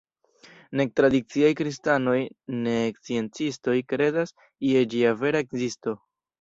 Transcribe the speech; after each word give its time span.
Nek 0.79 0.95
tradiciaj 0.99 1.51
kristanoj 1.59 2.15
nek 2.63 2.99
sciencistoj 3.03 3.79
kredas 3.95 4.37
je 4.73 4.85
ĝia 4.97 5.17
vera 5.25 5.47
ekzisto. 5.49 5.99